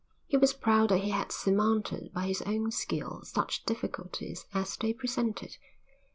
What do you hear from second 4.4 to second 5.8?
as they presented.